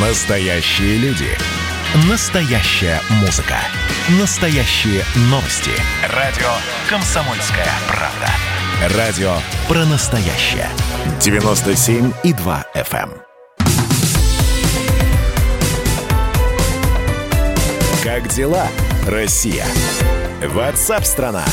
Настоящие 0.00 0.96
люди. 0.98 1.26
Настоящая 2.08 3.00
музыка. 3.20 3.56
Настоящие 4.20 5.02
новости. 5.22 5.72
Радио 6.14 6.46
«Комсомольская 6.88 7.66
правда». 7.88 8.96
Радио 8.96 9.32
про 9.66 9.84
настоящее. 9.86 10.68
97,2 11.18 12.64
FM. 12.76 13.10
эм. 13.10 13.12
Как 18.04 18.28
дела, 18.28 18.68
Россия? 19.04 19.66
Ватсап-страна! 20.46 21.44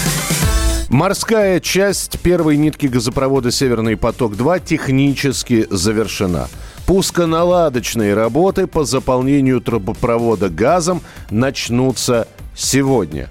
Морская 0.90 1.60
часть 1.60 2.20
первой 2.20 2.58
нитки 2.58 2.86
газопровода 2.86 3.50
«Северный 3.50 3.98
поток-2» 3.98 4.64
технически 4.64 5.66
завершена. 5.72 6.48
Пусконаладочные 6.86 8.14
работы 8.14 8.68
по 8.68 8.84
заполнению 8.84 9.60
трубопровода 9.60 10.50
газом 10.50 11.02
начнутся 11.32 12.28
сегодня. 12.56 13.30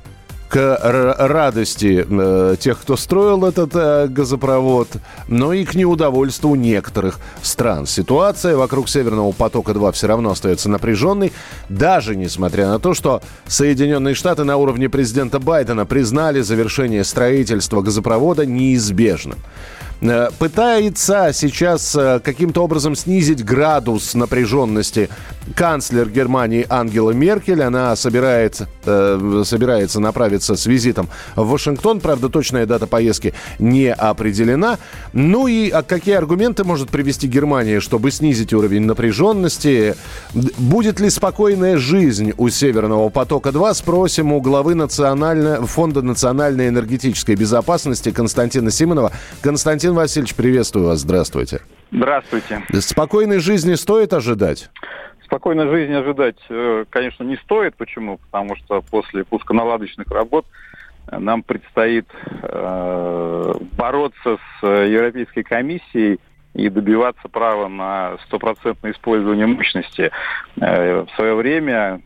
К 0.49 1.17
радости 1.19 2.07
э, 2.09 2.57
тех, 2.59 2.81
кто 2.81 2.97
строил 2.97 3.45
этот 3.45 3.71
э, 3.75 4.07
газопровод, 4.09 4.89
но 5.29 5.53
и 5.53 5.65
к 5.65 5.75
неудовольствию 5.75 6.55
некоторых 6.55 7.19
стран. 7.43 7.87
Ситуация 7.87 8.57
вокруг 8.57 8.89
Северного 8.89 9.33
потока-2 9.33 9.93
все 9.93 10.07
равно 10.07 10.31
остается 10.31 10.69
напряженной, 10.69 11.33
даже 11.69 12.15
несмотря 12.15 12.69
на 12.69 12.79
то, 12.79 12.95
что 12.95 13.21
Соединенные 13.47 14.15
Штаты 14.15 14.45
на 14.45 14.57
уровне 14.57 14.89
президента 14.89 15.41
Байдена 15.41 15.87
признали 15.87 16.41
завершение 16.41 17.05
строительства 17.05 17.83
газопровода 17.83 18.47
неизбежным. 18.47 19.39
Э, 20.05 20.29
Пытается 20.39 21.31
сейчас 21.33 21.97
э, 21.97 22.21
каким-то 22.23 22.62
образом 22.62 22.95
снизить 22.95 23.43
градус 23.43 24.15
напряженности 24.15 25.09
канцлер 25.55 26.11
Германии 26.11 26.67
Ангела 26.69 27.12
Меркель. 27.12 27.62
Она 27.62 27.97
собирается, 27.97 28.69
э, 28.84 29.43
собирается 29.47 30.01
направиться 30.01 30.56
с 30.56 30.67
визитом 30.67 31.09
в 31.37 31.48
Вашингтон. 31.48 32.01
Правда, 32.01 32.28
точная 32.28 32.67
дата 32.67 32.87
поездки 32.87 33.33
не 33.59 33.93
определена. 33.93 34.78
Ну 35.15 35.47
и 35.47 35.70
а 35.70 35.83
какие 35.83 36.17
аргументы 36.17 36.65
может 36.65 36.91
привести 36.91 37.27
Германия, 37.27 37.81
чтобы 37.81 38.11
снизить 38.11 38.53
уровень 38.53 38.83
напряженности? 38.83 39.95
Будет 40.34 41.00
ли 41.00 41.09
спокойная 41.09 41.78
жизнь 41.78 42.33
у 42.37 42.50
Северного 42.50 43.09
потока-2? 43.09 43.75
Спросим 43.75 44.33
у 44.33 44.41
главы. 44.41 44.75
Фонда 44.75 46.03
национальной 46.03 46.69
энергетической 46.69 47.37
безопасности 47.37 48.11
Константина 48.11 48.71
Симонова. 48.71 49.12
Константин 49.41 49.94
Васильевич, 49.95 50.34
приветствую 50.34 50.87
вас. 50.87 51.00
Здравствуйте. 51.00 51.61
Здравствуйте. 51.91 52.62
Спокойной 52.81 53.39
жизни 53.39 53.75
стоит 53.75 54.12
ожидать? 54.12 54.70
Спокойной 55.25 55.69
жизни 55.69 55.95
ожидать, 55.95 56.37
э, 56.48 56.84
конечно, 56.91 57.25
не 57.25 57.37
стоит. 57.37 57.77
Почему? 57.77 58.19
Потому 58.19 58.56
что 58.56 58.83
после 58.83 59.25
пусконаладочных 59.25 60.09
работ 60.09 60.47
э, 61.06 61.19
нам 61.19 61.42
предстоит 61.42 62.06
э, 62.42 63.55
бороться 63.72 64.37
с 64.37 64.62
э, 64.62 64.91
Европейской 64.91 65.42
комиссией 65.42 66.20
и 66.55 66.69
добиваться 66.69 67.28
права 67.28 67.69
на 67.69 68.16
стопроцентное 68.27 68.92
использование 68.92 69.47
мощности. 69.47 70.10
Э, 70.60 71.02
В 71.02 71.10
свое 71.16 71.34
время 71.34 72.00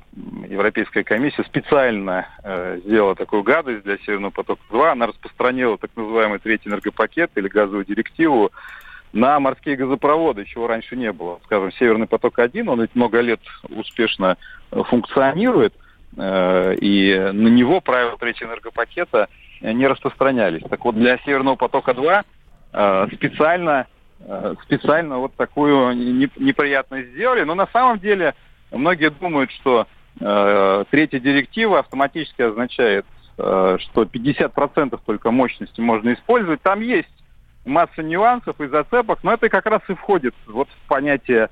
Европейская 0.49 1.05
комиссия 1.05 1.45
специально 1.45 2.27
э, 2.43 2.81
сделала 2.85 3.15
такую 3.15 3.43
гадость 3.43 3.85
для 3.85 3.99
Северного 3.99 4.31
потока-2. 4.31 4.91
Она 4.93 5.07
распространила 5.07 5.77
так 5.77 5.91
называемый 5.95 6.39
третий 6.39 6.71
энергопакет 6.71 7.31
или 7.37 7.49
газовую 7.49 7.85
директиву 7.85 8.51
на 9.13 9.39
морские 9.39 9.77
газопроводы, 9.77 10.45
чего 10.45 10.67
раньше 10.67 10.97
не 10.97 11.13
было. 11.13 11.41
Скажем, 11.45 11.73
Северный 11.73 12.07
поток-1, 12.07 12.69
он 12.69 12.81
ведь 12.81 12.95
много 12.95 13.21
лет 13.21 13.41
успешно 13.69 14.37
функционирует, 14.71 15.75
э, 16.17 16.75
и 16.81 17.19
на 17.33 17.49
него 17.49 17.83
правила 17.83 18.17
третьего 18.19 18.49
энергопакета 18.49 19.29
не 19.61 19.87
распространялись. 19.87 20.63
Так 20.69 20.85
вот, 20.85 20.95
для 20.95 21.19
Северного 21.19 21.57
потока-2 21.57 22.23
э, 22.73 23.07
специально, 23.15 23.87
специально 24.65 25.19
вот 25.19 25.35
такую 25.35 25.95
не- 25.95 26.31
неприятность 26.37 27.11
сделали. 27.11 27.45
Но 27.45 27.55
на 27.55 27.67
самом 27.69 27.99
деле 27.99 28.35
многие 28.71 29.11
думают, 29.11 29.51
что 29.53 29.87
э, 30.21 30.85
третья 30.91 31.21
директива 31.21 31.81
автоматически 31.81 32.43
означает, 32.43 33.07
э, 33.39 33.77
что 33.81 34.03
50% 34.03 35.01
только 35.07 35.31
мощности 35.31 35.81
можно 35.81 36.13
использовать. 36.13 36.61
Там 36.63 36.81
есть 36.81 37.09
масса 37.65 38.03
нюансов 38.03 38.61
и 38.61 38.67
зацепок, 38.67 39.23
но 39.23 39.35
это 39.35 39.49
как 39.49 39.67
раз 39.67 39.83
и 39.89 39.95
входит 39.95 40.35
вот 40.47 40.69
в 40.69 40.89
понятие 40.89 41.45
э, 41.45 41.49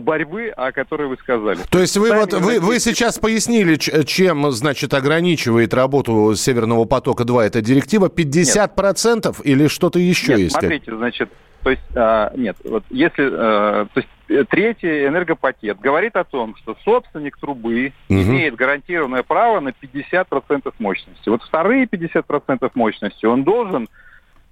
борьбы, 0.00 0.48
о 0.48 0.72
которой 0.72 1.08
вы 1.08 1.16
сказали. 1.18 1.58
То 1.70 1.78
есть 1.78 1.96
вы, 1.96 2.08
Сами 2.08 2.20
вот, 2.20 2.32
вы, 2.34 2.60
вы 2.60 2.78
сейчас 2.80 3.18
пояснили, 3.18 3.76
чем, 3.76 4.50
значит, 4.50 4.94
ограничивает 4.94 5.74
работу 5.74 6.34
Северного 6.34 6.84
потока-2 6.84 7.42
эта 7.42 7.60
директива? 7.60 8.08
50% 8.08 9.42
или 9.42 9.66
что-то 9.68 9.98
еще 9.98 10.32
Нет, 10.32 10.38
есть? 10.40 10.56
смотрите, 10.56 10.94
значит, 10.96 11.30
то 11.62 11.70
есть, 11.70 11.82
а, 11.94 12.32
нет, 12.36 12.56
вот 12.64 12.84
если, 12.90 13.24
э, 13.26 13.86
то 13.92 14.00
есть, 14.00 14.08
э, 14.28 14.44
третий 14.50 15.06
энергопакет 15.06 15.78
говорит 15.78 16.16
о 16.16 16.24
том, 16.24 16.56
что 16.56 16.76
собственник 16.84 17.36
трубы 17.38 17.92
Мгм. 18.08 18.22
имеет 18.22 18.56
гарантированное 18.56 19.22
право 19.22 19.60
на 19.60 19.72
50% 19.72 20.74
мощности. 20.80 21.28
Вот 21.28 21.42
вторые 21.42 21.86
50% 21.86 22.72
мощности 22.74 23.26
он 23.26 23.44
должен 23.44 23.88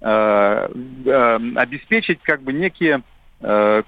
э, 0.03 0.69
э, 1.05 1.39
обеспечить 1.55 2.21
как 2.23 2.41
бы 2.41 2.53
некие 2.53 2.97
э, 2.97 3.01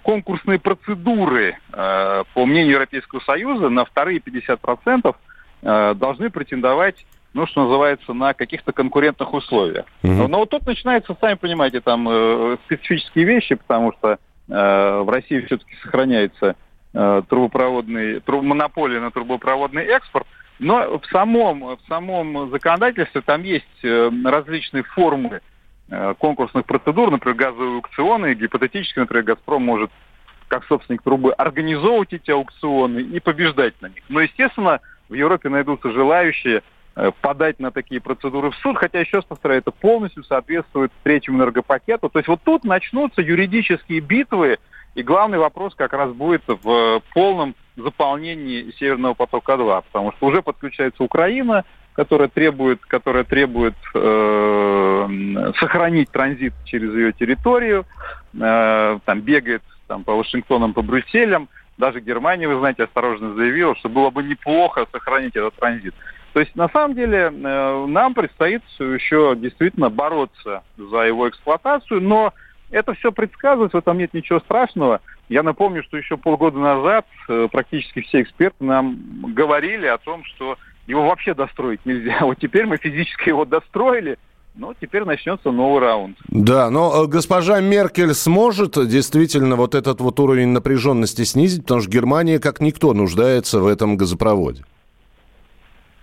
конкурсные 0.02 0.60
процедуры, 0.60 1.58
э, 1.72 2.24
по 2.34 2.46
мнению 2.46 2.74
Европейского 2.74 3.20
Союза, 3.20 3.70
на 3.70 3.86
вторые 3.86 4.20
50% 4.20 5.16
э, 5.62 5.94
должны 5.96 6.30
претендовать, 6.30 7.06
ну, 7.34 7.46
что 7.46 7.64
называется, 7.64 8.14
на 8.14 8.34
каких-то 8.34 8.72
конкурентных 8.72 9.34
условиях. 9.34 9.86
Мгм. 10.02 10.30
Но, 10.32 10.40
вот 10.40 10.50
тут 10.50 10.66
начинаются, 10.66 11.16
сами 11.20 11.36
понимаете, 11.36 11.82
там 11.82 12.08
э, 12.10 12.58
специфические 12.66 13.26
вещи, 13.26 13.56
потому 13.56 13.94
что 13.94 14.18
э, 14.50 15.02
в 15.02 15.10
России 15.10 15.42
все-таки 15.42 15.76
сохраняется 15.84 16.56
э, 16.94 17.22
трубопроводный, 17.30 18.22
тру- 18.22 18.42
монополия 18.42 19.00
на 19.00 19.12
трубопроводный 19.12 19.84
экспорт. 19.84 20.28
Но 20.60 21.00
в 21.00 21.06
самом, 21.12 21.76
в 21.76 21.80
самом 21.88 22.50
законодательстве 22.52 23.22
там 23.22 23.44
есть 23.44 23.66
э, 23.84 24.12
различные 24.24 24.84
формы 24.84 25.36
э, 25.36 25.40
конкурсных 25.90 26.66
процедур, 26.66 27.12
например, 27.12 27.38
газовые 27.38 27.76
аукционы, 27.76 28.34
гипотетически, 28.34 29.00
например, 29.00 29.26
«Газпром» 29.26 29.64
может 29.64 29.92
как 30.48 30.66
собственник 30.66 31.02
трубы 31.02 31.34
организовывать 31.34 32.14
эти 32.14 32.32
аукционы 32.32 33.00
и 33.00 33.20
побеждать 33.20 33.74
на 33.82 33.88
них. 33.88 34.04
Но, 34.08 34.22
естественно, 34.22 34.82
в 35.10 35.14
Европе 35.14 35.50
найдутся 35.50 35.92
желающие 35.92 36.62
э, 36.96 37.12
подать 37.22 37.60
на 37.60 37.72
такие 37.72 38.00
процедуры 38.00 38.52
в 38.52 38.56
суд, 38.58 38.78
хотя, 38.78 39.00
еще 39.00 39.18
раз 39.18 39.26
повторяю, 39.26 39.62
это 39.62 39.72
полностью 39.72 40.24
соответствует 40.24 40.92
третьему 41.04 41.40
энергопакету. 41.40 42.08
То 42.10 42.20
есть 42.20 42.28
вот 42.28 42.42
тут 42.44 42.64
начнутся 42.66 43.22
юридические 43.22 44.00
битвы, 44.00 44.60
и 44.96 45.02
главный 45.02 45.40
вопрос 45.40 45.74
как 45.74 45.94
раз 45.94 46.12
будет 46.12 46.44
в 46.48 47.02
полном 47.14 47.56
заполнении 47.76 48.72
Северного 48.78 49.16
потока-2, 49.16 49.84
потому 49.92 50.12
что 50.12 50.28
уже 50.28 50.44
подключается 50.44 51.04
Украина, 51.04 51.66
которая 51.94 52.28
требует, 52.28 52.82
которая 52.86 53.24
требует 53.24 53.76
э, 53.94 55.52
сохранить 55.60 56.10
транзит 56.12 56.54
через 56.66 56.94
ее 56.94 57.14
территорию, 57.14 57.86
э, 58.34 59.00
там 59.06 59.22
бегает 59.22 59.62
там, 59.88 60.04
по 60.04 60.16
Вашингтонам, 60.16 60.74
по 60.74 60.82
Брюсселям. 60.82 61.50
Даже 61.78 62.02
Германия, 62.02 62.48
вы 62.48 62.60
знаете, 62.60 62.84
осторожно 62.84 63.34
заявила, 63.34 63.76
что 63.76 63.90
было 63.90 64.10
бы 64.10 64.24
неплохо 64.24 64.86
сохранить 64.92 65.36
этот 65.36 65.56
транзит. 65.56 65.94
То 66.34 66.40
есть, 66.40 66.56
на 66.56 66.68
самом 66.70 66.96
деле, 66.96 67.32
э, 67.32 67.86
нам 67.88 68.14
предстоит 68.14 68.64
еще 68.80 69.36
действительно 69.36 69.90
бороться 69.90 70.64
за 70.78 71.04
его 71.04 71.30
эксплуатацию, 71.30 72.02
но 72.02 72.34
это 72.72 72.96
все 72.96 73.12
предсказывать, 73.12 73.74
в 73.74 73.78
этом 73.78 74.00
нет 74.00 74.14
ничего 74.16 74.40
страшного. 74.40 75.02
Я 75.30 75.44
напомню, 75.44 75.84
что 75.84 75.96
еще 75.96 76.18
полгода 76.18 76.58
назад 76.58 77.06
э, 77.30 77.48
практически 77.52 78.02
все 78.02 78.24
эксперты 78.24 78.64
нам 78.64 78.98
говорили 79.34 79.86
о 79.86 80.00
том, 80.00 80.24
что 80.26 80.58
его 80.88 81.08
вообще 81.08 81.34
достроить 81.34 81.86
нельзя. 81.86 82.20
Вот 82.22 82.38
теперь 82.40 82.66
мы 82.66 82.78
физически 82.78 83.30
его 83.30 83.46
достроили, 83.46 84.18
но 84.56 84.74
теперь 84.80 85.04
начнется 85.04 85.52
новый 85.52 85.82
раунд. 85.82 86.18
Да, 86.28 86.70
но 86.70 87.04
э, 87.04 87.08
госпожа 87.08 87.60
Меркель 87.60 88.14
сможет 88.14 88.74
действительно 88.88 89.56
вот 89.56 89.76
этот 89.76 90.00
вот 90.02 90.20
уровень 90.20 90.50
напряженности 90.50 91.24
снизить, 91.24 91.64
потому 91.64 91.82
что 91.82 91.90
Германия, 91.90 92.40
как 92.40 92.60
никто, 92.60 92.94
нуждается 92.94 93.60
в 93.60 93.68
этом 93.68 93.98
газопроводе. 93.98 94.64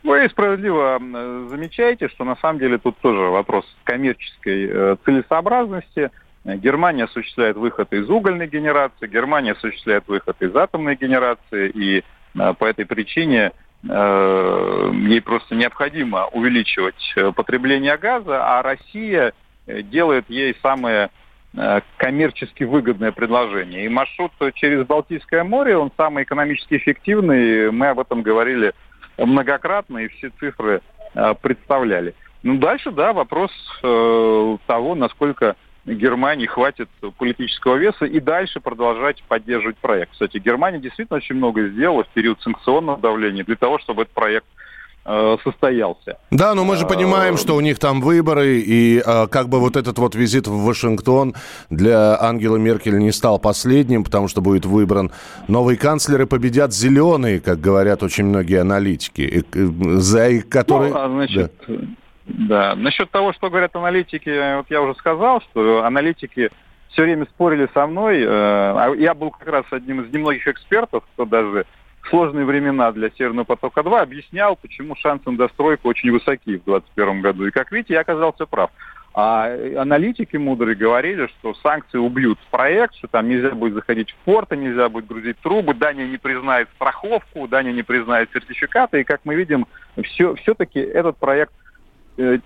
Вы 0.03 0.29
справедливо 0.31 0.99
э, 0.99 1.47
замечаете, 1.51 2.09
что 2.09 2.25
на 2.25 2.37
самом 2.37 2.59
деле 2.59 2.79
тут 2.79 2.97
тоже 2.99 3.21
вопрос 3.21 3.65
коммерческой 3.85 4.69
э, 4.69 4.97
целесообразности. 5.05 6.11
Германия 6.43 7.05
осуществляет 7.05 7.59
выход 7.59 7.93
из 7.93 8.09
угольной 8.09 8.49
генерации, 8.49 9.07
Германия 9.07 9.53
осуществляет 9.53 10.09
выход 10.09 10.37
из 10.41 10.57
атомной 10.57 10.97
генерации, 10.97 11.69
и 11.69 12.03
по 12.33 12.65
этой 12.65 12.87
причине 12.87 13.53
ей 13.83 15.23
просто 15.23 15.55
необходимо 15.55 16.27
увеличивать 16.27 17.13
э, 17.17 17.33
потребление 17.33 17.97
газа, 17.97 18.59
а 18.59 18.63
Россия 18.63 19.33
э, 19.67 19.83
делает 19.83 20.29
ей 20.29 20.55
самые 20.63 21.11
э, 21.55 21.81
коммерчески 21.97 22.65
выгодное 22.65 23.11
предложение. 23.11 23.87
И 23.87 23.89
маршрут 23.89 24.33
через 24.55 24.87
Балтийское 24.87 25.45
море, 25.45 25.79
он 25.79 25.91
самый 25.97 26.25
экономически 26.25 26.77
эффективный. 26.77 27.71
Мы 27.71 27.89
об 27.89 28.01
этом 28.01 28.21
говорили 28.23 28.75
многократно 29.17 29.99
и 29.99 30.09
все 30.09 30.31
цифры 30.39 30.83
э, 31.15 31.35
представляли. 31.41 32.15
Ну, 32.43 32.59
дальше, 32.59 32.91
да, 32.91 33.13
вопрос 33.13 33.51
э, 33.83 34.57
того, 34.67 34.95
насколько 34.95 35.57
Германии 35.87 36.47
хватит 36.47 36.89
политического 37.19 37.77
веса 37.77 38.05
и 38.05 38.21
дальше 38.21 38.61
продолжать 38.61 39.23
поддерживать 39.25 39.77
проект. 39.79 40.13
Кстати, 40.13 40.39
Германия 40.39 40.79
действительно 40.79 41.17
очень 41.17 41.37
много 41.37 41.69
сделала 41.69 42.05
в 42.05 42.09
период 42.09 42.41
санкционного 42.43 42.99
давления 42.99 43.45
для 43.45 43.57
того, 43.57 43.79
чтобы 43.79 44.03
этот 44.03 44.15
проект 44.15 44.47
э, 45.07 45.37
состоялся. 45.43 46.19
Да, 46.31 46.55
но 46.55 46.65
мы 46.65 46.77
же 46.77 46.87
понимаем, 46.87 47.39
что 47.39 47.57
у 47.57 47.61
них 47.61 47.79
там 47.79 48.03
выборы, 48.03 48.59
и 48.59 49.03
э, 49.05 49.27
как 49.29 49.49
бы 49.49 49.59
вот 49.59 49.77
этот 49.77 49.99
вот 49.99 50.15
визит 50.15 50.47
в 50.47 50.65
Вашингтон 50.65 51.35
для 51.71 52.21
Ангелы 52.21 52.59
Меркель 52.59 52.99
не 52.99 53.13
стал 53.13 53.39
последним, 53.39 54.05
потому 54.05 54.29
что 54.29 54.43
будет 54.43 54.67
выбран 54.67 55.11
новый 55.49 55.77
канцлер, 55.77 56.23
и 56.23 56.27
победят 56.27 56.75
зеленые, 56.75 57.41
как 57.41 57.59
говорят 57.59 58.03
очень 58.03 58.27
многие 58.27 58.61
аналитики, 58.61 59.45
за 59.53 60.43
которые... 60.43 60.93
Ну, 60.93 60.99
а, 60.99 61.09
значит, 61.09 61.53
да. 61.67 61.75
Да. 62.39 62.75
Насчет 62.77 63.11
того, 63.11 63.33
что 63.33 63.51
говорят 63.51 63.75
аналитики, 63.75 64.57
вот 64.57 64.67
я 64.71 64.83
уже 64.83 64.95
сказал, 64.95 65.41
что 65.41 65.85
аналитики 65.85 66.51
все 66.91 67.03
время 67.03 67.27
спорили 67.27 67.69
со 67.75 67.87
мной. 67.87 68.23
Э, 68.23 68.27
а 68.29 68.95
я 68.97 69.15
был 69.15 69.31
как 69.31 69.49
раз 69.49 69.65
одним 69.71 70.03
из 70.03 70.13
немногих 70.13 70.47
экспертов, 70.47 71.05
кто 71.15 71.25
даже 71.25 71.67
в 72.03 72.09
сложные 72.09 72.45
времена 72.45 72.93
для 72.93 73.11
Северного 73.11 73.45
потока-2 73.45 74.01
объяснял, 74.01 74.57
почему 74.57 74.97
шансы 74.97 75.31
на 75.31 75.37
достройку 75.37 75.89
очень 75.89 76.11
высоки 76.11 76.57
в 76.59 76.65
2021 76.65 77.21
году. 77.21 77.47
И, 77.47 77.51
как 77.51 77.73
видите, 77.73 77.95
я 77.95 78.01
оказался 78.01 78.47
прав. 78.47 78.71
А 79.13 79.53
аналитики 79.77 80.37
мудрые 80.37 80.77
говорили, 80.77 81.27
что 81.27 81.53
санкции 81.55 81.99
убьют 81.99 82.39
проект, 82.53 82.95
что 82.95 83.09
там 83.09 83.29
нельзя 83.29 83.51
будет 83.51 83.75
заходить 83.75 84.13
в 84.13 84.17
порты, 84.25 84.57
нельзя 84.57 84.89
будет 84.89 85.09
грузить 85.09 85.37
трубы, 85.41 85.75
Дания 85.75 86.07
не 86.07 86.17
признает 86.17 86.69
страховку, 86.77 87.49
Дания 87.49 87.73
не 87.73 87.83
признает 87.83 88.31
сертификаты. 88.33 89.01
И, 89.01 89.05
как 89.05 89.21
мы 89.25 89.35
видим, 89.35 89.67
все, 90.05 90.37
все-таки 90.37 90.79
этот 90.79 91.17
проект 91.19 91.53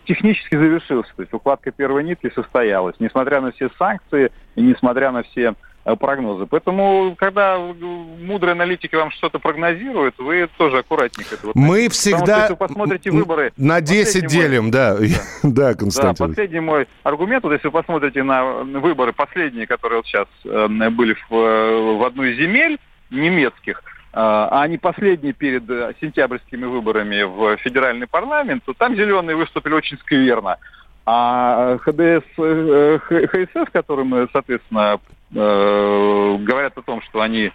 технически 0.05 0.57
завершился, 0.57 1.11
то 1.17 1.23
есть 1.23 1.33
укладка 1.33 1.71
первой 1.71 2.05
нитки 2.05 2.31
состоялась, 2.35 2.95
несмотря 2.99 3.41
на 3.41 3.53
все 3.53 3.71
санкции 3.79 4.31
и 4.55 4.63
несмотря 4.63 5.11
на 5.11 5.23
все 5.23 5.55
э, 5.85 5.97
прогнозы. 5.97 6.47
Поэтому, 6.47 7.15
когда 7.17 7.59
мудрые 7.59 8.53
аналитики 8.53 8.95
вам 8.95 9.11
что-то 9.11 9.39
прогнозируют, 9.39 10.17
вы 10.19 10.49
тоже 10.59 10.79
аккуратнее 10.79 11.27
к 11.27 11.33
этому. 11.33 11.53
Мы 11.55 11.89
всегда... 11.89 12.19
Потому 12.19 12.33
что, 12.33 12.41
если 12.41 12.53
вы 12.53 12.57
посмотрите 12.57 13.11
выборы... 13.11 13.53
На 13.57 13.81
10 13.81 14.27
делим, 14.27 14.65
мой... 14.65 14.71
да. 14.71 14.97
Да. 14.97 15.05
да, 15.43 15.75
Константин. 15.75 16.27
Да, 16.27 16.29
последний 16.29 16.61
мой 16.61 16.87
аргумент, 17.03 17.45
вот 17.45 17.53
если 17.53 17.69
вы 17.69 17.73
посмотрите 17.73 18.23
на 18.23 18.63
выборы 18.63 19.13
последние, 19.13 19.67
которые 19.67 19.99
вот 19.99 20.07
сейчас 20.07 20.29
э, 20.45 20.91
были 20.91 21.15
в, 21.15 21.35
э, 21.35 21.97
в 21.97 22.05
одну 22.05 22.25
из 22.25 22.37
земель 22.37 22.79
немецких, 23.11 23.83
а, 24.17 24.63
а 24.63 24.69
не 24.69 24.79
последний 24.79 25.33
перед 25.33 25.69
э, 25.69 25.93
сентябрьскими 26.01 26.67
выборами 26.67 27.25
в 27.25 27.57
федеральный 27.57 28.07
парламент, 28.07 28.63
то 28.65 28.73
там 28.73 28.95
зеленые 28.95 29.35
выступили 29.35 29.75
очень 29.75 29.99
скверно. 29.99 30.59
А 31.05 31.79
ХДС, 31.79 32.25
э, 32.39 32.99
ХСС, 33.01 33.71
которым, 33.73 34.29
соответственно, 34.33 35.01
э, 35.35 36.37
говорят 36.39 36.79
о 36.79 36.83
том, 36.83 37.03
что 37.03 37.23
они 37.23 37.51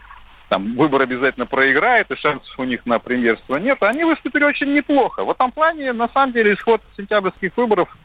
там 0.50 0.76
выбор 0.76 1.04
обязательно 1.04 1.46
проиграет, 1.46 2.12
и 2.12 2.18
шансов 2.18 2.54
у 2.60 2.66
них 2.66 2.86
на 2.86 3.00
премьерство 3.00 3.56
нет, 3.56 3.82
они 3.82 4.04
выступили 4.04 4.44
очень 4.44 4.74
неплохо. 4.74 5.24
В 5.24 5.32
этом 5.32 5.54
плане, 5.54 5.94
на 5.94 6.10
самом 6.10 6.34
деле, 6.34 6.54
исход 6.54 6.82
сентябрьских 6.98 7.56
выборов 7.56 7.96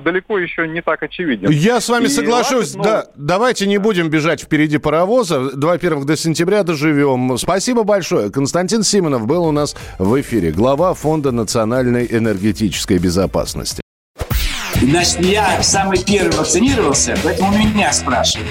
далеко 0.00 0.38
еще 0.38 0.66
не 0.68 0.82
так 0.82 1.02
очевиден. 1.02 1.50
Я 1.50 1.80
с 1.80 1.88
вами 1.88 2.06
и 2.06 2.08
соглашусь. 2.08 2.74
Ладно, 2.74 2.90
да, 2.90 3.06
но... 3.16 3.26
Давайте 3.26 3.66
не 3.66 3.78
будем 3.78 4.08
бежать 4.08 4.42
впереди 4.42 4.78
паровоза. 4.78 5.50
во-первых, 5.54 6.06
до 6.06 6.16
сентября 6.16 6.62
доживем. 6.62 7.38
Спасибо 7.38 7.84
большое. 7.84 8.30
Константин 8.30 8.82
Симонов 8.82 9.26
был 9.26 9.44
у 9.44 9.52
нас 9.52 9.76
в 9.98 10.20
эфире. 10.20 10.50
Глава 10.50 10.94
Фонда 10.94 11.32
национальной 11.32 12.06
энергетической 12.10 12.98
безопасности. 12.98 13.80
Значит, 14.80 15.20
я 15.20 15.62
самый 15.62 16.02
первый 16.02 16.36
вакцинировался, 16.36 17.16
поэтому 17.22 17.56
меня 17.56 17.92
спрашивают. 17.92 18.50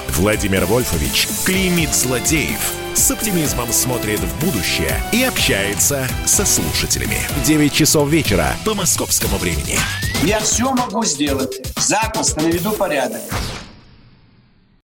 Владимир 0.15 0.65
Вольфович 0.65 1.27
клеймит 1.45 1.93
злодеев– 1.93 2.73
с 2.95 3.09
оптимизмом 3.09 3.71
смотрит 3.71 4.19
в 4.19 4.45
будущее 4.45 5.01
и 5.11 5.23
общается 5.23 6.07
со 6.25 6.45
слушателями. 6.45 7.17
9 7.45 7.73
часов 7.73 8.09
вечера 8.09 8.53
по 8.65 8.73
московскому 8.73 9.37
времени. 9.37 9.77
Я 10.23 10.39
все 10.39 10.71
могу 10.73 11.03
сделать. 11.05 11.61
Запросто 11.77 12.41
наведу 12.41 12.71
порядок. 12.71 13.21